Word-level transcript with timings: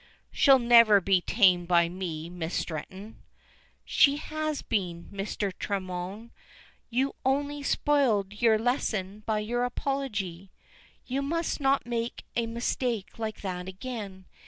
"She'll 0.31 0.57
never 0.57 0.99
be 0.99 1.21
tamed 1.21 1.67
by 1.67 1.87
me, 1.87 2.27
Miss 2.27 2.55
Stretton." 2.55 3.17
"She 3.85 4.17
has 4.17 4.63
been, 4.63 5.07
Mr. 5.13 5.53
Tremorne, 5.59 6.31
only 7.23 7.57
you 7.57 7.63
spoiled 7.63 8.41
your 8.41 8.57
lesson 8.57 9.21
by 9.27 9.41
your 9.41 9.63
apology. 9.63 10.49
You 11.05 11.21
must 11.21 11.59
not 11.61 11.85
make 11.85 12.25
a 12.35 12.47
mistake 12.47 13.19
like 13.19 13.41
that 13.41 13.67
again. 13.67 14.25